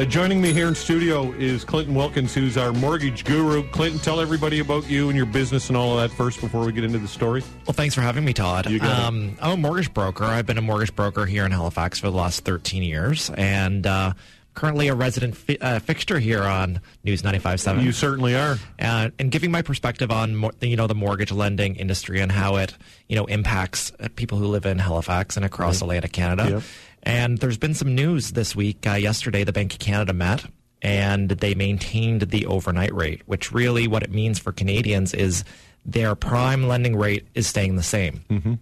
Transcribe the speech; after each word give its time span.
Uh, 0.00 0.04
joining 0.06 0.40
me 0.40 0.50
here 0.50 0.66
in 0.66 0.74
studio 0.74 1.30
is 1.32 1.62
Clinton 1.62 1.94
Wilkins, 1.94 2.32
who's 2.32 2.56
our 2.56 2.72
mortgage 2.72 3.22
guru. 3.22 3.62
Clinton, 3.68 4.00
tell 4.00 4.18
everybody 4.18 4.60
about 4.60 4.88
you 4.88 5.08
and 5.10 5.16
your 5.16 5.26
business 5.26 5.68
and 5.68 5.76
all 5.76 5.98
of 5.98 6.00
that 6.00 6.16
first 6.16 6.40
before 6.40 6.64
we 6.64 6.72
get 6.72 6.84
into 6.84 6.98
the 6.98 7.06
story. 7.06 7.42
Well, 7.66 7.74
thanks 7.74 7.94
for 7.94 8.00
having 8.00 8.24
me, 8.24 8.32
Todd. 8.32 8.70
You 8.70 8.78
got 8.78 8.98
it. 8.98 9.04
Um, 9.04 9.36
I'm 9.42 9.50
a 9.52 9.56
mortgage 9.58 9.92
broker. 9.92 10.24
I've 10.24 10.46
been 10.46 10.56
a 10.56 10.62
mortgage 10.62 10.96
broker 10.96 11.26
here 11.26 11.44
in 11.44 11.52
Halifax 11.52 11.98
for 11.98 12.06
the 12.08 12.16
last 12.16 12.46
13 12.46 12.82
years, 12.82 13.28
and 13.36 13.86
uh, 13.86 14.14
currently 14.54 14.88
a 14.88 14.94
resident 14.94 15.36
fi- 15.36 15.58
uh, 15.60 15.80
fixture 15.80 16.18
here 16.18 16.44
on 16.44 16.80
News 17.04 17.20
95.7. 17.20 17.82
You 17.82 17.92
certainly 17.92 18.34
are. 18.34 18.56
uh, 18.80 19.10
and 19.18 19.30
giving 19.30 19.50
my 19.50 19.60
perspective 19.60 20.10
on 20.10 20.34
mor- 20.34 20.52
you 20.62 20.76
know 20.76 20.86
the 20.86 20.94
mortgage 20.94 21.30
lending 21.30 21.76
industry 21.76 22.20
and 22.20 22.32
how 22.32 22.56
it 22.56 22.74
you 23.06 23.16
know 23.16 23.26
impacts 23.26 23.92
uh, 24.00 24.08
people 24.16 24.38
who 24.38 24.46
live 24.46 24.64
in 24.64 24.78
Halifax 24.78 25.36
and 25.36 25.44
across 25.44 25.82
Atlantic 25.82 26.12
Canada. 26.12 26.50
Yep. 26.50 26.62
And 27.02 27.38
there's 27.38 27.58
been 27.58 27.74
some 27.74 27.94
news 27.94 28.32
this 28.32 28.54
week. 28.54 28.86
Uh, 28.86 28.92
yesterday, 28.94 29.44
the 29.44 29.52
Bank 29.52 29.72
of 29.72 29.78
Canada 29.78 30.12
met 30.12 30.44
and 30.82 31.30
they 31.30 31.54
maintained 31.54 32.22
the 32.22 32.46
overnight 32.46 32.94
rate, 32.94 33.22
which 33.26 33.52
really 33.52 33.86
what 33.86 34.02
it 34.02 34.10
means 34.10 34.38
for 34.38 34.52
Canadians 34.52 35.12
is 35.12 35.44
their 35.84 36.14
prime 36.14 36.68
lending 36.68 36.96
rate 36.96 37.26
is 37.34 37.46
staying 37.46 37.76
the 37.76 37.82
same. 37.82 38.24
Mm-hmm. 38.30 38.54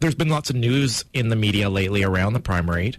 There's 0.00 0.14
been 0.14 0.28
lots 0.28 0.50
of 0.50 0.56
news 0.56 1.04
in 1.12 1.28
the 1.28 1.36
media 1.36 1.70
lately 1.70 2.02
around 2.02 2.34
the 2.34 2.40
prime 2.40 2.68
rate, 2.68 2.98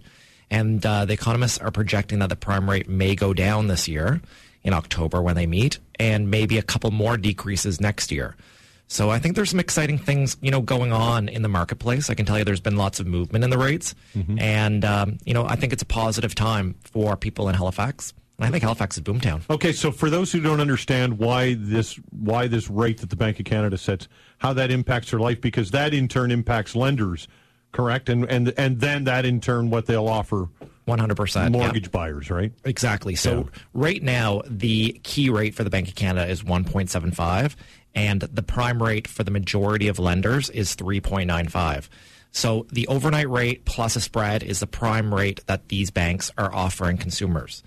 and 0.50 0.84
uh, 0.84 1.04
the 1.04 1.12
economists 1.12 1.58
are 1.58 1.70
projecting 1.70 2.18
that 2.18 2.28
the 2.28 2.36
prime 2.36 2.68
rate 2.68 2.88
may 2.88 3.14
go 3.14 3.32
down 3.32 3.68
this 3.68 3.86
year 3.86 4.20
in 4.62 4.72
October 4.72 5.22
when 5.22 5.36
they 5.36 5.46
meet, 5.46 5.78
and 5.98 6.30
maybe 6.30 6.58
a 6.58 6.62
couple 6.62 6.90
more 6.90 7.16
decreases 7.16 7.80
next 7.80 8.10
year. 8.10 8.34
So 8.88 9.10
I 9.10 9.18
think 9.18 9.34
there's 9.34 9.50
some 9.50 9.58
exciting 9.60 9.98
things, 9.98 10.36
you 10.40 10.50
know, 10.50 10.60
going 10.60 10.92
on 10.92 11.28
in 11.28 11.42
the 11.42 11.48
marketplace. 11.48 12.08
I 12.08 12.14
can 12.14 12.24
tell 12.24 12.38
you 12.38 12.44
there's 12.44 12.60
been 12.60 12.76
lots 12.76 13.00
of 13.00 13.06
movement 13.06 13.42
in 13.44 13.50
the 13.50 13.58
rates, 13.58 13.94
and 14.38 14.84
um, 14.84 15.18
you 15.24 15.34
know, 15.34 15.44
I 15.44 15.56
think 15.56 15.72
it's 15.72 15.82
a 15.82 15.86
positive 15.86 16.34
time 16.34 16.76
for 16.84 17.16
people 17.16 17.48
in 17.48 17.54
Halifax. 17.56 18.14
And 18.38 18.46
I 18.46 18.50
think 18.50 18.62
Halifax 18.62 18.96
is 18.98 19.02
boomtown. 19.02 19.40
Okay, 19.48 19.72
so 19.72 19.90
for 19.90 20.10
those 20.10 20.30
who 20.30 20.40
don't 20.40 20.60
understand 20.60 21.18
why 21.18 21.54
this 21.58 21.98
why 22.10 22.46
this 22.48 22.68
rate 22.70 22.98
that 23.00 23.10
the 23.10 23.16
Bank 23.16 23.40
of 23.40 23.46
Canada 23.46 23.78
sets, 23.78 24.08
how 24.38 24.52
that 24.52 24.70
impacts 24.70 25.10
their 25.10 25.18
life, 25.20 25.40
because 25.40 25.70
that 25.70 25.92
in 25.94 26.06
turn 26.06 26.30
impacts 26.30 26.76
lenders, 26.76 27.26
correct? 27.72 28.08
And 28.08 28.24
and 28.30 28.52
and 28.58 28.78
then 28.78 29.04
that 29.04 29.24
in 29.24 29.40
turn 29.40 29.70
what 29.70 29.86
they'll 29.86 30.06
offer 30.08 30.48
100%. 30.86 31.34
yeah. 31.42 31.48
mortgage 31.48 31.90
buyers, 31.90 32.30
right? 32.30 32.52
Exactly. 32.64 33.14
So 33.16 33.38
Yeah. 33.52 33.60
right 33.74 34.02
now, 34.02 34.42
the 34.46 35.00
key 35.02 35.30
rate 35.30 35.54
for 35.54 35.64
the 35.64 35.70
Bank 35.70 35.88
of 35.88 35.94
Canada 35.96 36.30
is 36.30 36.44
1.75, 36.44 37.56
and 37.96 38.20
the 38.20 38.42
prime 38.42 38.80
rate 38.80 39.08
for 39.08 39.24
the 39.24 39.30
majority 39.30 39.88
of 39.88 39.98
lenders 39.98 40.50
is 40.50 40.76
3.95. 40.76 41.88
So 42.30 42.66
the 42.70 42.86
overnight 42.88 43.30
rate 43.30 43.64
plus 43.64 43.96
a 43.96 44.00
spread 44.02 44.42
is 44.42 44.60
the 44.60 44.66
prime 44.66 45.12
rate 45.12 45.40
that 45.46 45.68
these 45.68 45.90
banks 45.90 46.30
are 46.36 46.54
offering 46.54 46.98
consumers. 46.98 47.62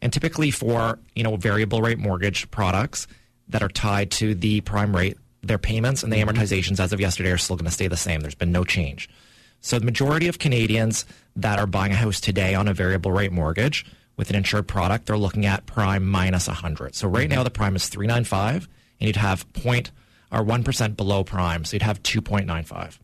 And 0.00 0.10
typically 0.10 0.50
for, 0.50 0.98
you 1.14 1.22
know, 1.22 1.36
variable 1.36 1.82
rate 1.82 1.98
mortgage 1.98 2.50
products 2.50 3.06
that 3.48 3.62
are 3.62 3.68
tied 3.68 4.10
to 4.12 4.34
the 4.34 4.62
prime 4.62 4.96
rate, 4.96 5.18
their 5.42 5.58
payments 5.58 6.02
and 6.02 6.10
the 6.10 6.16
mm-hmm. 6.16 6.30
amortizations 6.30 6.80
as 6.80 6.94
of 6.94 7.00
yesterday 7.00 7.30
are 7.30 7.38
still 7.38 7.56
going 7.56 7.66
to 7.66 7.70
stay 7.70 7.86
the 7.86 7.96
same. 7.98 8.22
There's 8.22 8.34
been 8.34 8.52
no 8.52 8.64
change. 8.64 9.10
So 9.60 9.78
the 9.78 9.84
majority 9.84 10.28
of 10.28 10.38
Canadians 10.38 11.04
that 11.36 11.58
are 11.58 11.66
buying 11.66 11.92
a 11.92 11.96
house 11.96 12.20
today 12.20 12.54
on 12.54 12.68
a 12.68 12.74
variable 12.74 13.12
rate 13.12 13.32
mortgage 13.32 13.84
with 14.16 14.30
an 14.30 14.36
insured 14.36 14.66
product, 14.66 15.06
they're 15.06 15.18
looking 15.18 15.44
at 15.44 15.66
prime 15.66 16.06
minus 16.06 16.46
100. 16.46 16.94
So 16.94 17.06
right 17.06 17.28
mm-hmm. 17.28 17.36
now 17.36 17.42
the 17.42 17.50
prime 17.50 17.76
is 17.76 17.88
395 17.88 18.68
and 19.00 19.06
you'd 19.06 19.16
have 19.16 19.50
point 19.52 19.90
or 20.30 20.44
1% 20.44 20.96
below 20.96 21.24
prime. 21.24 21.64
So 21.64 21.74
you'd 21.74 21.82
have 21.82 22.02
2.95, 22.02 22.98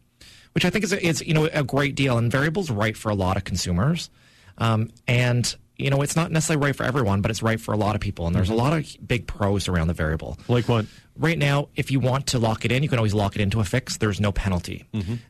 which 0.52 0.64
I 0.64 0.70
think 0.70 0.84
is, 0.84 0.92
a, 0.92 1.06
is 1.06 1.20
you 1.26 1.34
know, 1.34 1.48
a 1.52 1.62
great 1.62 1.94
deal. 1.94 2.18
And 2.18 2.30
variable's 2.30 2.70
right 2.70 2.96
for 2.96 3.10
a 3.10 3.14
lot 3.14 3.36
of 3.36 3.44
consumers. 3.44 4.10
Um, 4.58 4.90
and, 5.06 5.54
you 5.76 5.90
know, 5.90 6.02
it's 6.02 6.16
not 6.16 6.30
necessarily 6.30 6.66
right 6.66 6.76
for 6.76 6.84
everyone, 6.84 7.22
but 7.22 7.30
it's 7.30 7.42
right 7.42 7.60
for 7.60 7.72
a 7.72 7.76
lot 7.76 7.94
of 7.94 8.00
people. 8.00 8.26
And 8.26 8.34
there's 8.34 8.50
a 8.50 8.54
lot 8.54 8.72
of 8.72 8.86
big 9.06 9.26
pros 9.26 9.68
around 9.68 9.88
the 9.88 9.94
variable. 9.94 10.38
Like 10.48 10.68
what? 10.68 10.86
Right 11.16 11.38
now, 11.38 11.68
if 11.76 11.90
you 11.90 12.00
want 12.00 12.26
to 12.28 12.38
lock 12.38 12.64
it 12.64 12.72
in, 12.72 12.82
you 12.82 12.88
can 12.88 12.98
always 12.98 13.14
lock 13.14 13.36
it 13.36 13.42
into 13.42 13.60
a 13.60 13.64
fix. 13.64 13.96
There's 13.98 14.20
no 14.20 14.32
penalty. 14.32 14.86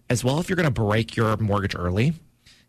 As 0.09 0.25
well, 0.25 0.41
if 0.41 0.49
you're 0.49 0.57
going 0.57 0.65
to 0.65 0.71
break 0.71 1.17
your 1.17 1.37
mortgage 1.37 1.75
early, 1.77 2.15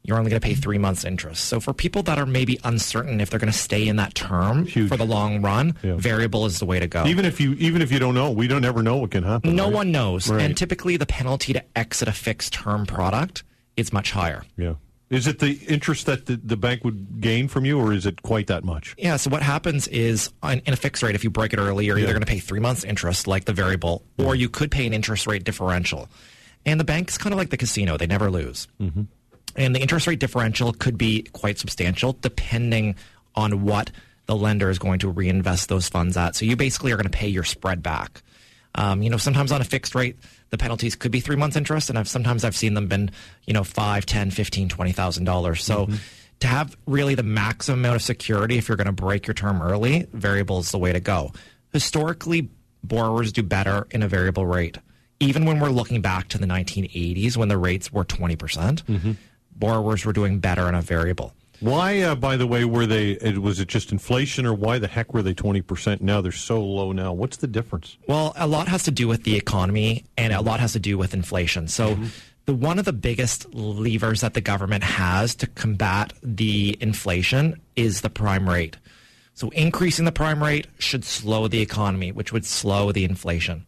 you're 0.03 0.17
only 0.17 0.29
going 0.31 0.41
to 0.41 0.45
pay 0.45 0.55
three 0.55 0.77
months 0.79 1.05
interest. 1.05 1.45
So 1.45 1.59
for 1.59 1.73
people 1.73 2.01
that 2.03 2.17
are 2.17 2.25
maybe 2.25 2.59
uncertain 2.63 3.21
if 3.21 3.29
they're 3.29 3.39
going 3.39 3.51
to 3.51 3.57
stay 3.57 3.87
in 3.87 3.97
that 3.97 4.15
term 4.15 4.65
Huge. 4.65 4.89
for 4.89 4.97
the 4.97 5.05
long 5.05 5.41
run, 5.41 5.75
Yeah. 5.83 5.95
variable 5.95 6.45
is 6.47 6.57
the 6.59 6.65
way 6.65 6.79
to 6.79 6.87
go. 6.87 7.05
Even 7.05 7.23
if 7.25 7.39
you 7.39 7.53
even 7.53 7.81
if 7.81 7.91
you 7.91 7.99
don't 7.99 8.15
know, 8.15 8.31
we 8.31 8.47
don't 8.47 8.65
ever 8.65 8.81
know 8.81 8.97
what 8.97 9.11
can 9.11 9.23
happen. 9.23 9.55
no 9.55 9.65
right? 9.65 9.73
one 9.73 9.91
knows. 9.91 10.27
Right. 10.29 10.41
And 10.41 10.57
typically 10.57 10.97
the 10.97 11.05
penalty 11.05 11.53
to 11.53 11.63
exit 11.77 12.07
a 12.07 12.11
fixed 12.13 12.53
term 12.53 12.85
product 12.85 13.43
is 13.77 13.93
much 13.93 14.11
higher. 14.11 14.43
Yeah. 14.57 14.73
Is 15.11 15.27
it 15.27 15.39
the 15.39 15.51
interest 15.67 16.05
that 16.05 16.25
the, 16.25 16.37
the 16.41 16.55
bank 16.55 16.85
would 16.85 17.19
gain 17.19 17.49
from 17.49 17.65
you, 17.65 17.77
or 17.77 17.91
is 17.91 18.05
it 18.05 18.21
quite 18.21 18.47
that 18.47 18.63
much? 18.63 18.95
Yeah. 18.97 19.17
So 19.17 19.29
what 19.29 19.41
happens 19.43 19.87
is 19.89 20.31
on, 20.41 20.59
in 20.65 20.71
a 20.73 20.77
fixed 20.77 21.03
rate, 21.03 21.15
if 21.15 21.23
you 21.25 21.29
break 21.29 21.51
it 21.51 21.59
early, 21.59 21.85
you're 21.85 21.97
Yeah. 21.97 22.05
either 22.05 22.13
going 22.13 22.21
to 22.23 22.31
pay 22.31 22.39
three 22.39 22.61
months 22.61 22.85
interest, 22.85 23.27
like 23.27 23.43
the 23.43 23.51
variable, 23.51 24.03
or 24.17 24.35
you 24.35 24.47
could 24.47 24.71
pay 24.71 24.87
an 24.87 24.93
interest 24.93 25.27
rate 25.27 25.43
differential. 25.43 26.07
And 26.65 26.79
the 26.79 26.85
bank's 26.85 27.17
kind 27.17 27.33
of 27.33 27.37
like 27.37 27.49
the 27.49 27.57
casino; 27.57 27.97
they 27.97 28.07
never 28.07 28.31
lose. 28.31 28.69
Mm-hmm. 28.79 29.01
And 29.55 29.75
the 29.75 29.79
interest 29.79 30.07
rate 30.07 30.19
differential 30.19 30.73
could 30.73 30.97
be 30.97 31.23
quite 31.33 31.57
substantial, 31.57 32.13
depending 32.21 32.95
on 33.35 33.63
what 33.63 33.91
the 34.25 34.35
lender 34.35 34.69
is 34.69 34.79
going 34.79 34.99
to 34.99 35.09
reinvest 35.09 35.69
those 35.69 35.89
funds 35.89 36.15
at. 36.17 36.35
So 36.35 36.45
you 36.45 36.55
basically 36.55 36.91
are 36.91 36.95
going 36.95 37.09
to 37.09 37.17
pay 37.17 37.27
your 37.27 37.43
spread 37.43 37.83
back. 37.83 38.21
Um, 38.75 39.01
you 39.01 39.09
know, 39.09 39.17
sometimes 39.17 39.51
on 39.51 39.59
a 39.59 39.65
fixed 39.65 39.95
rate, 39.95 40.17
the 40.49 40.57
penalties 40.57 40.95
could 40.95 41.11
be 41.11 41.19
three 41.19 41.35
months 41.35 41.57
interest, 41.57 41.89
and 41.89 41.99
I've, 41.99 42.07
sometimes 42.07 42.45
I've 42.45 42.55
seen 42.55 42.73
them 42.73 42.87
been, 42.87 43.11
you 43.45 43.53
know, 43.53 43.63
five, 43.63 44.05
ten, 44.05 44.31
fifteen, 44.31 44.69
twenty 44.69 44.91
thousand 44.93 45.25
dollars. 45.25 45.63
So 45.63 45.89
to 46.39 46.47
have 46.47 46.77
really 46.85 47.15
the 47.15 47.23
maximum 47.23 47.79
amount 47.79 47.97
of 47.97 48.01
security, 48.01 48.57
if 48.57 48.67
you're 48.67 48.77
going 48.77 48.87
to 48.87 48.93
break 48.93 49.27
your 49.27 49.33
term 49.33 49.61
early, 49.61 50.07
variable 50.13 50.59
is 50.59 50.71
the 50.71 50.77
way 50.77 50.93
to 50.93 50.99
go. 50.99 51.31
Historically, 51.73 52.49
borrowers 52.83 53.31
do 53.31 53.43
better 53.43 53.87
in 53.91 54.03
a 54.03 54.07
variable 54.07 54.45
rate. 54.45 54.77
Even 55.19 55.45
when 55.45 55.59
we're 55.59 55.69
looking 55.69 56.01
back 56.01 56.29
to 56.29 56.37
the 56.37 56.47
1980s, 56.47 57.37
when 57.37 57.47
the 57.47 57.57
rates 57.57 57.93
were 57.93 58.03
20%, 58.03 58.39
percent 58.39 58.83
borrowers 59.55 60.05
were 60.05 60.13
doing 60.13 60.39
better 60.39 60.63
on 60.63 60.75
a 60.75 60.81
variable. 60.81 61.33
Why, 61.61 62.01
uh, 62.01 62.15
by 62.15 62.37
the 62.37 62.47
way, 62.47 62.65
were 62.65 62.87
they? 62.87 63.11
It, 63.11 63.37
was 63.37 63.59
it 63.59 63.67
just 63.67 63.91
inflation, 63.91 64.47
or 64.47 64.53
why 64.53 64.79
the 64.79 64.87
heck 64.87 65.13
were 65.13 65.21
they 65.21 65.35
twenty 65.35 65.61
percent? 65.61 66.01
Now 66.01 66.19
they're 66.19 66.31
so 66.31 66.59
low. 66.59 66.91
Now, 66.91 67.13
what's 67.13 67.37
the 67.37 67.45
difference? 67.47 67.97
Well, 68.07 68.33
a 68.35 68.47
lot 68.47 68.67
has 68.67 68.81
to 68.83 68.91
do 68.91 69.07
with 69.07 69.23
the 69.25 69.35
economy 69.35 70.03
and 70.17 70.33
a 70.33 70.41
lot 70.41 70.59
has 70.59 70.73
to 70.73 70.79
do 70.79 70.97
with 70.97 71.13
inflation. 71.13 71.67
So, 71.67 71.99
the 72.45 72.55
one 72.55 72.79
of 72.79 72.85
the 72.85 72.93
biggest 72.93 73.53
levers 73.53 74.21
that 74.21 74.33
the 74.33 74.41
government 74.41 74.83
has 74.83 75.35
to 75.35 75.47
combat 75.47 76.13
the 76.23 76.75
inflation 76.81 77.61
is 77.75 78.01
the 78.01 78.09
prime 78.09 78.49
rate. 78.49 78.77
So, 79.35 79.49
increasing 79.49 80.05
the 80.05 80.11
prime 80.11 80.41
rate 80.41 80.65
should 80.79 81.05
slow 81.05 81.47
the 81.47 81.61
economy, 81.61 82.11
which 82.11 82.33
would 82.33 82.45
slow 82.45 82.91
the 82.91 83.05
inflation. 83.05 83.67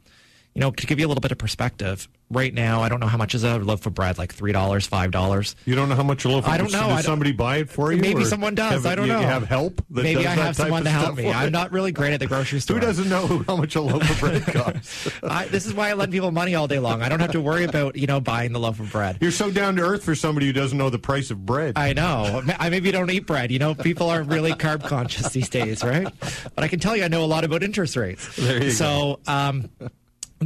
You 0.55 0.61
know, 0.61 0.71
to 0.71 0.87
give 0.87 0.99
you 0.99 1.05
a 1.05 1.09
little 1.09 1.21
bit 1.21 1.31
of 1.31 1.37
perspective, 1.37 2.07
right 2.29 2.53
now, 2.53 2.81
I 2.81 2.89
don't 2.89 2.99
know 2.99 3.07
how 3.07 3.17
much 3.17 3.35
is 3.35 3.43
a 3.43 3.57
loaf 3.59 3.85
of 3.85 3.93
bread, 3.93 4.17
like 4.17 4.35
$3, 4.35 4.53
$5. 4.53 5.55
You 5.65 5.75
don't 5.75 5.89
know 5.89 5.95
how 5.95 6.03
much 6.03 6.25
a 6.25 6.29
loaf. 6.29 6.39
Of 6.39 6.45
bread 6.45 6.61
is. 6.61 6.73
I 6.73 6.79
don't 6.79 6.87
know. 6.89 6.93
Don't- 6.95 7.03
somebody 7.03 7.31
buy 7.31 7.57
it 7.57 7.69
for 7.69 7.91
you? 7.91 8.01
Maybe 8.01 8.23
someone 8.25 8.55
does. 8.55 8.71
have- 8.71 8.85
I 8.85 8.95
don't 8.95 9.07
you 9.07 9.13
know. 9.13 9.21
have 9.21 9.47
help. 9.47 9.77
that 9.91 10.03
Maybe 10.03 10.23
does 10.23 10.25
I 10.25 10.41
have 10.41 10.55
someone 10.55 10.83
to 10.83 10.89
help 10.89 11.15
me. 11.17 11.31
I'm 11.31 11.51
not 11.51 11.71
really 11.71 11.91
great 11.91 12.13
at 12.13 12.19
the 12.19 12.27
grocery 12.27 12.59
store. 12.61 12.77
Who 12.77 12.81
doesn't 12.85 13.09
know 13.09 13.43
how 13.47 13.55
much 13.57 13.75
a 13.75 13.81
loaf 13.81 14.09
of 14.09 14.19
bread 14.19 14.43
costs? 14.47 15.09
I, 15.21 15.45
this 15.47 15.65
is 15.65 15.73
why 15.73 15.89
I 15.89 15.93
lend 15.93 16.11
people 16.11 16.31
money 16.31 16.55
all 16.55 16.67
day 16.67 16.79
long. 16.79 17.01
I 17.01 17.09
don't 17.09 17.19
have 17.19 17.31
to 17.33 17.41
worry 17.41 17.63
about, 17.65 17.95
you 17.95 18.07
know, 18.07 18.19
buying 18.19 18.51
the 18.53 18.59
loaf 18.59 18.79
of 18.79 18.91
bread. 18.91 19.17
You're 19.21 19.31
so 19.31 19.51
down 19.51 19.75
to 19.75 19.81
earth 19.83 20.03
for 20.03 20.15
somebody 20.15 20.47
who 20.47 20.53
doesn't 20.53 20.77
know 20.77 20.89
the 20.89 20.99
price 20.99 21.29
of 21.31 21.45
bread. 21.45 21.73
I 21.77 21.93
know. 21.93 22.41
I 22.59 22.69
maybe 22.69 22.91
don't 22.91 23.09
eat 23.11 23.27
bread. 23.27 23.51
You 23.51 23.59
know, 23.59 23.75
people 23.75 24.09
are 24.09 24.23
really 24.23 24.53
carb 24.53 24.83
conscious 24.83 25.29
these 25.29 25.49
days, 25.49 25.83
right? 25.83 26.07
But 26.55 26.63
I 26.63 26.67
can 26.67 26.79
tell 26.79 26.95
you, 26.95 27.03
I 27.03 27.07
know 27.09 27.23
a 27.23 27.27
lot 27.27 27.43
about 27.43 27.63
interest 27.63 27.95
rates. 27.95 28.35
There 28.35 28.63
you 28.63 28.71
so, 28.71 29.19
um, 29.27 29.69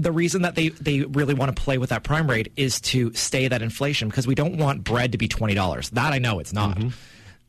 the 0.04 0.12
reason 0.12 0.42
that 0.44 0.56
they, 0.56 0.70
they 0.70 1.02
really 1.02 1.34
want 1.34 1.56
to 1.56 1.62
play 1.62 1.78
with 1.78 1.90
that 1.90 2.04
prime 2.04 2.30
rate 2.30 2.52
is 2.56 2.80
to 2.82 3.14
stay 3.14 3.48
that 3.48 3.62
inflation 3.62 4.10
because 4.10 4.28
we 4.28 4.36
don't 4.36 4.58
want 4.58 4.84
bread 4.84 5.12
to 5.14 5.18
be 5.18 5.28
twenty 5.28 5.54
dollars. 5.54 5.90
That 5.92 6.14
I 6.14 6.20
know 6.20 6.40
it's 6.40 6.54
not. 6.54 6.78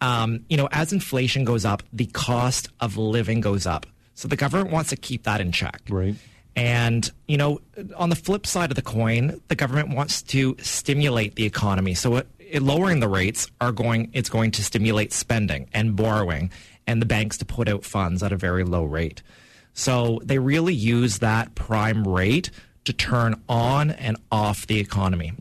Um, 0.01 0.45
you 0.49 0.57
know, 0.57 0.69
as 0.71 0.93
inflation 0.93 1.45
goes 1.45 1.65
up, 1.65 1.83
the 1.93 2.07
cost 2.07 2.69
of 2.81 2.97
living 2.97 3.41
goes 3.41 3.67
up. 3.67 3.87
So 4.15 4.29
the 4.29 4.37
government 4.37 4.71
wants 4.71 4.91
to 4.91 4.97
keep 4.97 5.25
that 5.25 5.41
in 5.41 5.51
check. 5.53 5.81
Right. 5.89 6.15
And, 6.55 7.09
you 7.27 7.37
know, 7.37 7.61
on 7.97 8.09
the 8.09 8.17
flip 8.17 8.47
side 8.47 8.71
of 8.71 8.77
the 8.77 8.83
coin, 8.83 9.41
the 9.49 9.55
government 9.55 9.91
wants 9.95 10.23
to 10.23 10.57
stimulate 10.61 11.37
the 11.37 11.45
economy. 11.45 11.95
So 11.95 12.17
it, 12.17 12.29
it- 12.39 12.63
lowering 12.63 13.01
the 13.01 13.09
rates 13.09 13.49
are 13.61 13.71
going, 13.73 14.11
it's 14.13 14.29
going 14.29 14.51
to 14.53 14.65
stimulate 14.65 15.13
spending 15.13 15.69
and 15.73 15.95
borrowing 15.95 16.51
and 16.87 17.01
the 17.03 17.07
banks 17.07 17.37
to 17.39 17.45
put 17.45 17.69
out 17.69 17.85
funds 17.85 18.23
at 18.23 18.33
a 18.33 18.37
very 18.37 18.65
low 18.65 18.85
rate. 18.85 19.23
So 19.79 20.19
they 20.25 20.39
really 20.41 20.75
use 20.75 21.21
that 21.21 21.55
prime 21.55 22.03
rate 22.07 22.51
to 22.85 22.93
turn 22.93 23.41
on 23.49 23.93
and 23.93 24.17
off 24.33 24.67
the 24.67 24.81
economy. 24.81 25.33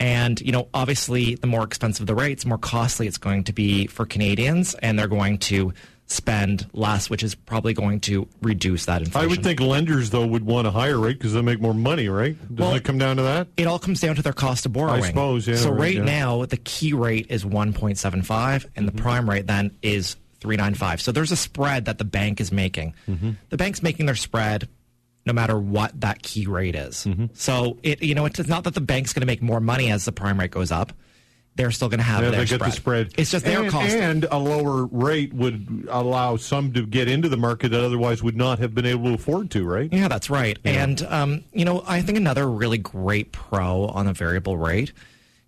And, 0.00 0.40
you 0.40 0.52
know, 0.52 0.68
obviously, 0.72 1.34
the 1.34 1.46
more 1.48 1.64
expensive 1.64 2.06
the 2.06 2.14
rates, 2.14 2.46
more 2.46 2.56
costly 2.56 3.06
it's 3.08 3.18
going 3.18 3.44
to 3.44 3.52
be 3.52 3.86
for 3.88 4.06
Canadians, 4.06 4.74
and 4.76 4.98
they're 4.98 5.08
going 5.08 5.36
to 5.38 5.74
spend 6.06 6.66
less, 6.72 7.10
which 7.10 7.22
is 7.22 7.34
probably 7.34 7.74
going 7.74 8.00
to 8.00 8.26
reduce 8.40 8.86
that 8.86 9.02
inflation. 9.02 9.28
I 9.28 9.30
would 9.30 9.42
think 9.42 9.60
lenders 9.60 10.08
though 10.08 10.26
would 10.26 10.44
want 10.46 10.66
a 10.66 10.70
higher 10.70 10.98
rate 10.98 11.18
because 11.18 11.34
they 11.34 11.42
make 11.42 11.60
more 11.60 11.74
money, 11.74 12.08
right? 12.08 12.38
Doesn't 12.40 12.56
Well- 12.56 12.74
it 12.76 12.84
come 12.84 12.96
down 12.96 13.16
to 13.18 13.22
that? 13.24 13.48
it 13.58 13.66
all 13.66 13.78
comes 13.78 14.00
down 14.00 14.16
to 14.16 14.22
their 14.22 14.32
cost 14.32 14.64
of 14.64 14.72
borrowing. 14.72 15.02
I 15.02 15.06
suppose, 15.08 15.46
yeah, 15.46 15.56
So 15.56 15.68
right, 15.70 15.78
right 15.80 15.94
yeah. 15.96 16.04
now, 16.04 16.46
the 16.46 16.56
key 16.56 16.94
rate 16.94 17.26
is 17.28 17.44
1.75, 17.44 18.64
and 18.76 18.86
Mm-hmm. 18.86 18.96
the 18.96 19.02
prime 19.02 19.28
rate 19.28 19.46
then 19.46 19.72
is 19.82 20.16
395. 20.40 21.00
So 21.00 21.12
there's 21.12 21.32
a 21.32 21.36
spread 21.36 21.86
that 21.86 21.98
the 21.98 22.04
bank 22.04 22.40
is 22.40 22.52
making. 22.52 22.94
The 23.50 23.56
bank's 23.56 23.82
making 23.82 24.06
their 24.06 24.14
spread 24.14 24.68
no 25.26 25.32
matter 25.34 25.58
what 25.58 26.00
that 26.00 26.22
key 26.22 26.46
rate 26.46 26.74
is. 26.74 27.06
So 27.34 27.78
it 27.82 28.02
you 28.02 28.14
know 28.14 28.24
it's 28.24 28.46
not 28.48 28.64
that 28.64 28.74
the 28.74 28.80
bank's 28.80 29.12
going 29.12 29.20
to 29.22 29.26
make 29.26 29.42
more 29.42 29.60
money 29.60 29.90
as 29.90 30.04
the 30.04 30.12
prime 30.12 30.38
rate 30.40 30.50
goes 30.50 30.72
up. 30.72 30.92
They're 31.56 31.72
still 31.72 31.88
going 31.88 31.98
to 31.98 32.04
have 32.04 32.22
Yeah, 32.22 32.30
their 32.30 32.44
they 32.44 32.46
get 32.46 32.54
spread. 32.60 32.70
the 32.70 32.76
spread. 32.76 33.12
It's 33.16 33.30
just 33.32 33.44
their 33.44 33.62
and, 33.62 33.70
cost. 33.70 33.90
And 33.92 34.24
a 34.30 34.38
lower 34.38 34.86
rate 34.86 35.34
would 35.34 35.88
allow 35.90 36.36
some 36.36 36.72
to 36.74 36.86
get 36.86 37.08
into 37.08 37.28
the 37.28 37.36
market 37.36 37.70
that 37.70 37.82
otherwise 37.82 38.22
would 38.22 38.36
not 38.36 38.60
have 38.60 38.76
been 38.76 38.86
able 38.86 39.06
to 39.06 39.14
afford 39.14 39.50
to, 39.50 39.66
right? 39.66 39.92
Yeah, 39.92 40.06
that's 40.06 40.30
right. 40.30 40.56
And 40.64 41.02
um, 41.02 41.42
you 41.52 41.64
know, 41.64 41.82
I 41.84 42.00
think 42.00 42.16
another 42.16 42.48
really 42.48 42.78
great 42.78 43.32
pro 43.32 43.86
on 43.86 44.06
a 44.06 44.12
variable 44.12 44.56
rate. 44.56 44.92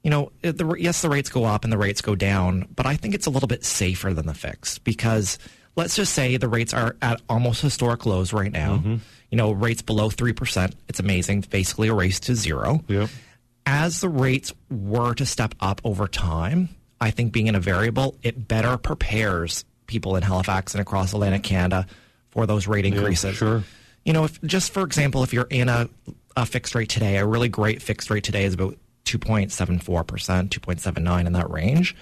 You 0.03 0.11
know, 0.11 0.33
the, 0.41 0.75
yes, 0.79 1.03
the 1.03 1.11
rates 1.11 1.29
go 1.29 1.45
up 1.45 1.65
and 1.65 1.73
the 1.73 1.79
rates 1.79 2.01
go 2.01 2.15
down, 2.15 2.67
but 2.75 2.87
I 2.87 2.97
think 2.97 3.15
it's 3.15 3.27
a 3.27 3.31
little 3.31 3.49
bit 3.49 3.65
safer 3.65 4.15
than 4.15 4.27
the 4.27 4.35
fixed 4.35 4.83
because 4.83 5.39
let's 5.77 5.95
just 5.95 6.15
say 6.15 6.37
the 6.37 6.49
rates 6.49 6.73
are 6.73 6.97
at 7.03 7.21
almost 7.29 7.61
historic 7.61 8.07
lows 8.07 8.33
right 8.33 8.51
now. 8.51 8.77
Mm-hmm. 8.77 8.97
You 9.31 9.37
know, 9.37 9.53
rates 9.53 9.83
below 9.83 10.11
three 10.11 10.33
percent. 10.33 10.75
It's 10.89 11.01
amazing. 11.01 11.45
Basically, 11.51 11.89
a 11.89 11.95
race 11.95 12.19
to 12.21 12.35
zero. 12.35 12.83
Yeah. 12.89 13.07
As 13.67 14.01
the 14.01 14.09
rates 14.09 14.53
were 14.71 15.15
to 15.15 15.27
step 15.27 15.55
up 15.61 15.81
over 15.85 16.09
time, 16.09 16.71
I 17.01 17.11
think 17.11 17.33
being 17.33 17.47
in 17.47 17.55
a 17.55 17.61
variable, 17.61 18.17
it 18.23 18.49
better 18.49 18.77
prepares 18.77 19.65
people 19.87 20.17
in 20.17 20.23
Halifax 20.23 20.75
and 20.75 20.81
across 20.81 21.13
Atlantic 21.13 21.43
Canada 21.43 21.87
for 22.31 22.47
those 22.47 22.67
rate 22.67 22.87
increases. 22.87 23.37
sure. 23.37 23.65
You 24.05 24.13
know, 24.15 24.25
if 24.25 24.41
just 24.43 24.73
for 24.73 24.83
example, 24.83 25.23
if 25.23 25.33
you're 25.33 25.47
in 25.51 25.69
a, 25.69 25.89
a 26.37 26.47
fixed 26.47 26.75
rate 26.75 26.89
today, 26.89 27.19
a 27.19 27.27
really 27.27 27.49
great 27.49 27.83
fixed 27.83 28.11
rate 28.11 28.25
today 28.25 28.45
is 28.45 28.55
about 28.55 28.77
2.74%, 29.19 30.05
2.79 30.49 31.27
in 31.27 31.33
that 31.33 31.51
range. 31.51 31.97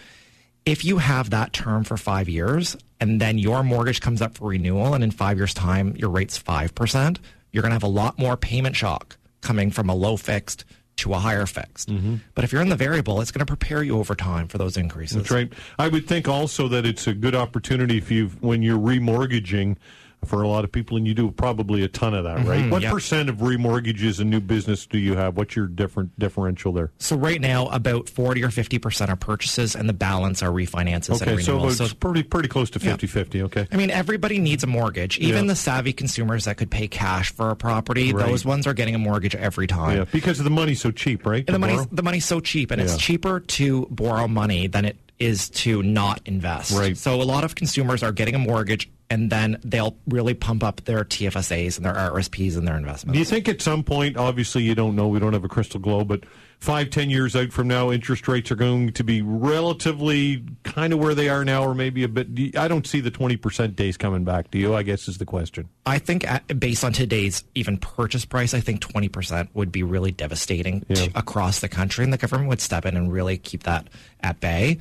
If 0.66 0.84
you 0.84 0.98
have 0.98 1.30
that 1.30 1.52
term 1.52 1.84
for 1.84 1.96
five 1.96 2.28
years 2.28 2.76
and 3.00 3.20
then 3.20 3.38
your 3.38 3.62
mortgage 3.62 4.00
comes 4.00 4.20
up 4.20 4.36
for 4.36 4.50
renewal 4.50 4.92
and 4.92 5.02
in 5.02 5.10
five 5.10 5.38
years' 5.38 5.54
time 5.54 5.96
your 5.96 6.10
rate's 6.10 6.38
5%, 6.38 7.18
you're 7.50 7.62
going 7.62 7.70
to 7.70 7.74
have 7.74 7.82
a 7.82 7.86
lot 7.86 8.18
more 8.18 8.36
payment 8.36 8.76
shock 8.76 9.16
coming 9.40 9.70
from 9.70 9.88
a 9.88 9.94
low 9.94 10.16
fixed 10.16 10.64
to 10.96 11.14
a 11.14 11.18
higher 11.18 11.46
fixed. 11.46 11.88
Mm-hmm. 11.88 12.16
But 12.34 12.44
if 12.44 12.52
you're 12.52 12.60
in 12.60 12.68
the 12.68 12.76
variable, 12.76 13.20
it's 13.20 13.30
going 13.30 13.40
to 13.40 13.46
prepare 13.46 13.82
you 13.82 13.98
over 13.98 14.14
time 14.14 14.48
for 14.48 14.58
those 14.58 14.76
increases. 14.76 15.16
That's 15.16 15.30
right. 15.30 15.50
I 15.78 15.88
would 15.88 16.06
think 16.06 16.28
also 16.28 16.68
that 16.68 16.84
it's 16.84 17.06
a 17.06 17.14
good 17.14 17.34
opportunity 17.34 17.96
if 17.96 18.10
you 18.10 18.28
when 18.40 18.62
you're 18.62 18.78
remortgaging 18.78 19.76
for 20.24 20.42
a 20.42 20.48
lot 20.48 20.64
of 20.64 20.72
people, 20.72 20.96
and 20.96 21.06
you 21.06 21.14
do 21.14 21.30
probably 21.30 21.82
a 21.84 21.88
ton 21.88 22.12
of 22.14 22.24
that, 22.24 22.38
right? 22.46 22.60
Mm-hmm. 22.60 22.70
What 22.70 22.82
yep. 22.82 22.92
percent 22.92 23.28
of 23.28 23.36
remortgages 23.36 24.20
and 24.20 24.30
new 24.30 24.40
business 24.40 24.86
do 24.86 24.98
you 24.98 25.14
have? 25.16 25.36
What's 25.36 25.56
your 25.56 25.66
different 25.66 26.18
differential 26.18 26.72
there? 26.72 26.90
So 26.98 27.16
right 27.16 27.40
now, 27.40 27.68
about 27.68 28.08
40 28.08 28.42
or 28.44 28.48
50% 28.48 29.08
are 29.08 29.16
purchases 29.16 29.74
and 29.74 29.88
the 29.88 29.92
balance 29.92 30.42
are 30.42 30.50
refinances 30.50 31.22
Okay, 31.22 31.40
so 31.42 31.66
it's 31.66 31.94
pretty 31.94 32.22
pretty 32.22 32.48
close 32.48 32.70
to 32.70 32.78
50-50, 32.78 33.42
Okay. 33.44 33.66
I 33.72 33.76
mean, 33.76 33.90
everybody 33.90 34.38
needs 34.38 34.64
a 34.64 34.66
mortgage. 34.66 35.18
Even 35.18 35.44
Yeah. 35.44 35.48
the 35.52 35.56
savvy 35.56 35.92
consumers 35.92 36.44
that 36.44 36.56
could 36.56 36.70
pay 36.70 36.88
cash 36.88 37.32
for 37.32 37.50
a 37.50 37.56
property, 37.56 38.12
Right. 38.12 38.26
those 38.26 38.44
ones 38.44 38.66
are 38.66 38.74
getting 38.74 38.94
a 38.94 38.98
mortgage 38.98 39.34
every 39.34 39.66
time. 39.66 39.98
Yeah, 39.98 40.04
because 40.10 40.38
the 40.38 40.50
money's 40.50 40.80
so 40.80 40.90
cheap, 40.90 41.24
right? 41.26 41.44
And 41.46 41.54
the 41.54 41.58
money's 41.58 41.76
borrow? 41.78 41.88
the 41.92 42.02
money's 42.02 42.24
so 42.24 42.40
cheap, 42.40 42.70
and 42.70 42.80
Yeah. 42.80 42.86
it's 42.86 42.96
cheaper 42.98 43.40
to 43.40 43.86
borrow 43.90 44.28
money 44.28 44.66
than 44.66 44.84
it 44.84 44.96
is 45.18 45.48
to 45.50 45.82
not 45.82 46.20
invest. 46.26 46.72
Right. 46.78 46.96
So 46.96 47.20
a 47.20 47.24
lot 47.24 47.42
of 47.44 47.54
consumers 47.54 48.02
are 48.02 48.12
getting 48.12 48.34
a 48.34 48.38
mortgage, 48.38 48.88
and 49.10 49.30
then 49.30 49.58
they'll 49.64 49.96
really 50.06 50.34
pump 50.34 50.62
up 50.62 50.82
their 50.84 51.04
TFSAs 51.04 51.76
and 51.76 51.86
their 51.86 51.94
RSPs 51.94 52.56
and 52.56 52.66
their 52.68 52.76
investments. 52.76 53.14
Do 53.14 53.18
you 53.18 53.24
think 53.24 53.48
at 53.48 53.62
some 53.62 53.82
point, 53.82 54.16
obviously 54.16 54.62
you 54.62 54.74
don't 54.74 54.94
know, 54.96 55.08
we 55.08 55.18
don't 55.18 55.32
have 55.32 55.44
a 55.44 55.48
crystal 55.48 55.80
globe, 55.80 56.08
but 56.08 56.24
five, 56.58 56.90
ten 56.90 57.08
years 57.08 57.34
out 57.36 57.52
from 57.52 57.68
now, 57.68 57.90
interest 57.90 58.26
rates 58.28 58.50
are 58.50 58.56
going 58.56 58.92
to 58.92 59.04
be 59.04 59.22
relatively 59.22 60.44
kind 60.64 60.92
of 60.92 60.98
where 60.98 61.14
they 61.14 61.28
are 61.28 61.44
now, 61.44 61.62
or 61.64 61.74
maybe 61.74 62.02
a 62.04 62.08
bit. 62.08 62.56
I 62.56 62.68
don't 62.68 62.86
see 62.86 63.00
the 63.00 63.10
twenty 63.10 63.36
percent 63.36 63.76
days 63.76 63.96
coming 63.96 64.24
back. 64.24 64.50
Do 64.50 64.58
you? 64.58 64.74
I 64.74 64.82
guess 64.82 65.08
is 65.08 65.18
the 65.18 65.24
question. 65.26 65.68
I 65.86 65.98
think 65.98 66.28
at, 66.30 66.58
based 66.60 66.84
on 66.84 66.92
today's 66.92 67.44
even 67.54 67.78
purchase 67.78 68.24
price, 68.26 68.52
I 68.52 68.60
think 68.60 68.82
20% 68.82 69.48
would 69.54 69.72
be 69.72 69.82
really 69.82 70.10
devastating 70.12 70.84
Yeah. 70.88 70.96
to, 70.96 71.10
across 71.18 71.60
the 71.60 71.68
country, 71.68 72.04
and 72.04 72.12
the 72.12 72.18
government 72.18 72.50
would 72.50 72.60
step 72.60 72.84
in 72.84 72.94
and 72.96 73.10
really 73.10 73.38
keep 73.38 73.62
that 73.62 73.88
at 74.20 74.38
bay. 74.40 74.76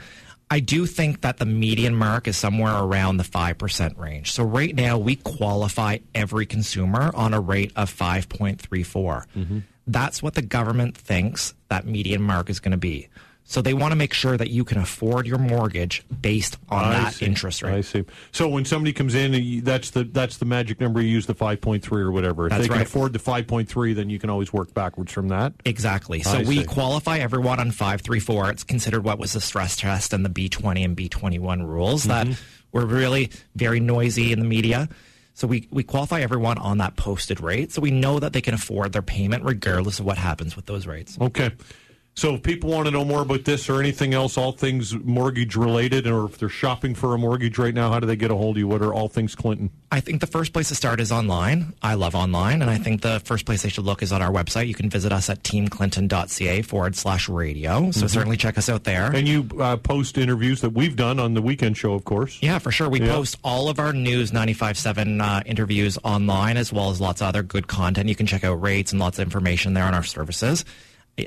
I 0.49 0.59
do 0.61 0.85
think 0.85 1.21
that 1.21 1.37
the 1.37 1.45
median 1.45 1.95
mark 1.95 2.27
is 2.27 2.37
somewhere 2.37 2.75
around 2.75 3.17
the 3.17 3.23
5% 3.23 3.97
range. 3.97 4.31
So 4.31 4.43
right 4.43 4.73
now, 4.73 4.97
we 4.97 5.17
qualify 5.17 5.97
every 6.15 6.45
consumer 6.45 7.11
on 7.13 7.33
a 7.33 7.39
rate 7.39 7.73
of 7.75 7.93
5.34. 7.93 8.57
Mm-hmm. 9.35 9.59
That's 9.87 10.23
what 10.23 10.35
the 10.35 10.41
government 10.41 10.97
thinks 10.97 11.53
that 11.69 11.85
median 11.85 12.21
mark 12.21 12.49
is 12.49 12.59
going 12.59 12.71
to 12.71 12.77
be. 12.77 13.09
So 13.49 13.61
they 13.61 13.73
want 13.73 13.93
to 13.93 13.95
make 13.95 14.13
sure 14.13 14.35
that 14.35 14.49
you 14.49 14.65
can 14.65 14.77
afford 14.77 15.25
your 15.25 15.37
mortgage 15.37 16.03
based 16.21 16.57
on 16.67 16.83
I 16.83 16.91
that 16.91 17.13
see. 17.13 17.25
interest 17.25 17.63
rate. 17.63 17.75
I 17.75 17.79
see. 17.81 18.03
So 18.33 18.49
when 18.49 18.65
somebody 18.65 18.91
comes 18.91 19.15
in, 19.15 19.63
that's 19.63 19.91
the 19.91 20.03
that's 20.03 20.35
the 20.35 20.43
magic 20.45 20.81
number. 20.81 21.01
You 21.01 21.07
use 21.07 21.27
the 21.27 21.33
five 21.33 21.61
point 21.61 21.81
three 21.81 22.01
or 22.01 22.11
whatever. 22.11 22.47
If 22.47 22.49
That's 22.49 22.63
they 22.63 22.67
can 22.67 22.77
right. 22.79 22.85
afford 22.85 23.13
the 23.13 23.19
five 23.19 23.47
point 23.47 23.69
three, 23.69 23.93
then 23.93 24.09
you 24.09 24.19
can 24.19 24.29
always 24.29 24.51
work 24.51 24.73
backwards 24.73 25.13
from 25.13 25.29
that. 25.29 25.53
Exactly. 25.63 26.21
So 26.23 26.39
I 26.39 26.43
we 26.43 26.57
see. 26.57 26.63
qualify 26.65 27.19
everyone 27.19 27.61
on 27.61 27.71
534. 27.71 28.49
It's 28.51 28.63
considered 28.65 29.05
what 29.05 29.17
was 29.17 29.31
the 29.31 29.39
stress 29.39 29.77
test 29.77 30.11
and 30.11 30.25
the 30.25 30.29
B20 30.29 30.83
and 30.83 30.97
B21 30.97 31.65
rules 31.65 32.05
Mm-hmm. 32.05 32.31
that 32.31 32.39
were 32.73 32.85
really 32.85 33.31
very 33.55 33.79
noisy 33.79 34.33
in 34.33 34.39
the 34.39 34.45
media. 34.45 34.89
So 35.35 35.47
we, 35.47 35.69
we 35.71 35.83
qualify 35.83 36.19
everyone 36.19 36.57
on 36.57 36.79
that 36.79 36.97
posted 36.97 37.39
rate. 37.39 37.71
So 37.71 37.81
we 37.81 37.91
know 37.91 38.19
that 38.19 38.33
they 38.33 38.41
can 38.41 38.53
afford 38.53 38.91
their 38.91 39.01
payment 39.01 39.45
regardless 39.45 39.99
of 39.99 40.05
what 40.05 40.17
happens 40.17 40.55
with 40.57 40.65
those 40.65 40.85
rates. 40.85 41.17
Okay. 41.21 41.51
So 42.17 42.33
if 42.33 42.41
people 42.41 42.71
want 42.71 42.85
to 42.87 42.91
know 42.91 43.05
more 43.05 43.21
about 43.21 43.45
this 43.45 43.69
or 43.69 43.79
anything 43.79 44.15
else, 44.15 44.39
all 44.39 44.51
things 44.51 44.95
mortgage 44.95 45.55
related, 45.55 46.07
or 46.07 46.25
if 46.25 46.39
they're 46.39 46.49
shopping 46.49 46.95
for 46.95 47.13
a 47.13 47.17
mortgage 47.19 47.59
right 47.59 47.75
now, 47.75 47.91
how 47.91 47.99
do 47.99 48.07
they 48.07 48.15
get 48.15 48.31
a 48.31 48.35
hold 48.35 48.55
of 48.55 48.59
you? 48.59 48.67
What 48.67 48.81
are 48.81 48.91
all 48.91 49.07
things 49.07 49.35
Clinton? 49.35 49.69
I 49.91 49.99
think 49.99 50.19
the 50.21 50.25
first 50.27 50.51
place 50.51 50.69
to 50.69 50.75
start 50.75 50.99
is 50.99 51.11
online. 51.11 51.73
I 51.83 51.93
love 51.93 52.15
online. 52.15 52.63
And 52.63 52.71
I 52.71 52.79
think 52.79 53.03
the 53.03 53.19
first 53.19 53.45
place 53.45 53.61
they 53.61 53.69
should 53.69 53.85
look 53.85 54.01
is 54.01 54.11
on 54.11 54.23
our 54.23 54.31
website. 54.31 54.67
You 54.67 54.73
can 54.73 54.89
visit 54.89 55.11
us 55.11 55.29
at 55.29 55.43
teamclinton.ca 55.43 56.63
forward 56.63 56.95
slash 56.95 57.29
radio. 57.29 57.91
So 57.91 58.07
certainly 58.07 58.35
check 58.35 58.57
us 58.57 58.67
out 58.67 58.83
there. 58.83 59.11
And 59.15 59.27
you 59.27 59.47
uh, 59.59 59.77
post 59.77 60.17
interviews 60.17 60.61
that 60.61 60.71
we've 60.71 60.95
done 60.95 61.19
on 61.19 61.35
the 61.35 61.41
weekend 61.43 61.77
show, 61.77 61.93
of 61.93 62.03
course. 62.03 62.39
Yeah, 62.41 62.57
for 62.57 62.71
sure. 62.71 62.89
We 62.89 62.99
Yeah. 62.99 63.13
post 63.13 63.37
all 63.43 63.69
of 63.69 63.77
our 63.79 63.93
News 63.93 64.31
95.7 64.31 65.21
uh, 65.21 65.43
interviews 65.45 65.99
online 66.03 66.57
as 66.57 66.73
well 66.73 66.89
as 66.89 66.99
lots 66.99 67.21
of 67.21 67.27
other 67.27 67.43
good 67.43 67.67
content. 67.67 68.09
You 68.09 68.15
can 68.15 68.25
check 68.25 68.43
out 68.43 68.59
rates 68.59 68.91
and 68.91 68.99
lots 68.99 69.19
of 69.19 69.23
information 69.23 69.75
there 69.75 69.83
on 69.85 69.93
our 69.93 70.03
services. 70.03 70.65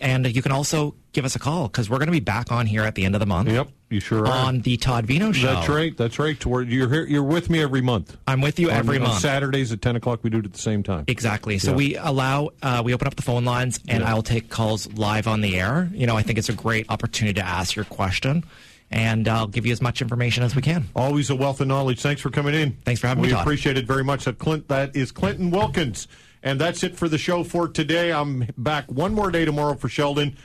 And 0.01 0.35
you 0.35 0.41
can 0.43 0.53
also 0.53 0.95
give 1.13 1.25
us 1.25 1.35
a 1.35 1.41
call 1.41 1.67
because 1.67 1.91
we're 1.91 1.99
going 1.99 2.07
to 2.07 2.13
be 2.13 2.21
back 2.21 2.53
on 2.53 2.67
here 2.67 2.83
at 2.85 2.95
the 2.95 3.05
end 3.05 3.17
of 3.17 3.21
the 3.21 3.27
month 3.27 3.49
Yep, 3.51 3.69
you 3.91 3.99
sure 3.99 4.25
are. 4.27 4.47
on 4.47 4.61
the 4.61 4.77
Todd 4.77 5.07
Veinotte 5.07 5.35
Show. 5.35 5.49
That's 5.49 5.69
right. 5.69 5.97
That's 5.97 6.19
right. 6.21 6.39
Toward 6.39 6.69
you're 6.69 6.89
here. 6.89 7.05
You're 7.07 7.25
with 7.25 7.51
me 7.51 7.61
every 7.61 7.81
month. 7.81 8.17
I'm 8.29 8.41
with 8.41 8.61
you 8.61 8.71
every 8.71 8.99
on, 8.99 9.03
on 9.03 9.09
month. 9.09 9.21
Saturdays 9.21 9.73
at 9.73 9.83
ten 9.83 9.97
o'clock. 9.97 10.21
We 10.23 10.31
do 10.31 10.39
it 10.39 10.45
at 10.45 10.53
the 10.53 10.59
same 10.61 10.85
time. 10.85 11.05
Exactly. 11.09 11.59
So 11.59 11.73
Yeah. 11.73 11.77
we 11.77 11.97
allow, 11.97 12.51
uh, 12.63 12.83
we 12.85 12.95
open 12.95 13.09
up 13.09 13.17
the 13.17 13.23
phone 13.23 13.45
lines 13.45 13.81
and 13.89 14.03
Yeah. 14.03 14.11
I'll 14.11 14.23
take 14.23 14.49
calls 14.49 14.87
live 14.93 15.27
on 15.27 15.41
the 15.41 15.59
air. 15.59 15.91
You 15.93 16.07
know, 16.07 16.17
I 16.17 16.23
think 16.23 16.39
it's 16.39 16.49
a 16.49 16.53
great 16.55 16.87
opportunity 16.89 17.41
to 17.41 17.45
ask 17.47 17.75
your 17.75 17.85
question 17.87 18.45
and 18.93 19.27
I'll 19.27 19.47
give 19.49 19.67
you 19.67 19.73
as 19.73 19.81
much 19.83 20.01
information 20.03 20.45
as 20.45 20.55
we 20.55 20.63
can. 20.63 20.89
Always 20.95 21.31
a 21.31 21.35
wealth 21.37 21.61
of 21.61 21.67
knowledge. 21.67 22.01
Thanks 22.01 22.21
for 22.23 22.31
coming 22.31 22.55
in. 22.55 22.77
Thanks 22.85 23.01
for 23.01 23.09
having 23.09 23.23
we 23.23 23.29
me, 23.29 23.35
Todd. 23.35 23.43
appreciate 23.43 23.77
it 23.77 23.87
very 23.87 24.05
much. 24.05 24.25
That 24.25 24.39
Clint, 24.39 24.69
that 24.69 24.95
is 24.95 25.11
Clinton 25.13 25.51
Wilkins, 25.51 26.07
and 26.43 26.61
that's 26.61 26.83
it 26.83 26.97
for 26.97 27.09
the 27.09 27.19
show 27.19 27.45
for 27.45 27.69
today. 27.69 28.13
I'm 28.13 28.49
back 28.57 28.91
one 28.91 29.15
more 29.15 29.31
day 29.31 29.45
tomorrow 29.45 29.75
for 29.75 29.89
Sheldon. 29.89 30.37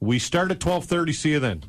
We 0.00 0.18
start 0.18 0.50
at 0.50 0.60
twelve 0.60 0.84
thirty. 0.84 1.12
See 1.12 1.30
you 1.30 1.40
then. 1.40 1.64